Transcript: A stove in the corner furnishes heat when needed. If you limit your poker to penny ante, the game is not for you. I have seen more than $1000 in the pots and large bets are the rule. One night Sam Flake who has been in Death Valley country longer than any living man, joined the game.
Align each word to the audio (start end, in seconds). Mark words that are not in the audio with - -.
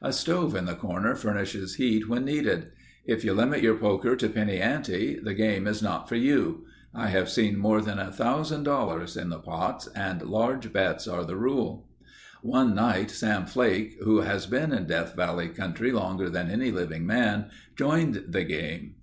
A 0.00 0.14
stove 0.14 0.54
in 0.56 0.64
the 0.64 0.74
corner 0.74 1.14
furnishes 1.14 1.74
heat 1.74 2.08
when 2.08 2.24
needed. 2.24 2.68
If 3.04 3.22
you 3.22 3.34
limit 3.34 3.60
your 3.60 3.76
poker 3.76 4.16
to 4.16 4.28
penny 4.30 4.58
ante, 4.58 5.18
the 5.22 5.34
game 5.34 5.66
is 5.66 5.82
not 5.82 6.08
for 6.08 6.16
you. 6.16 6.64
I 6.94 7.08
have 7.08 7.28
seen 7.28 7.58
more 7.58 7.82
than 7.82 7.98
$1000 7.98 9.20
in 9.20 9.28
the 9.28 9.38
pots 9.38 9.86
and 9.88 10.22
large 10.22 10.72
bets 10.72 11.06
are 11.06 11.26
the 11.26 11.36
rule. 11.36 11.90
One 12.40 12.74
night 12.74 13.10
Sam 13.10 13.44
Flake 13.44 13.98
who 14.02 14.22
has 14.22 14.46
been 14.46 14.72
in 14.72 14.86
Death 14.86 15.14
Valley 15.14 15.50
country 15.50 15.92
longer 15.92 16.30
than 16.30 16.48
any 16.48 16.70
living 16.70 17.04
man, 17.04 17.50
joined 17.76 18.24
the 18.28 18.44
game. 18.44 18.94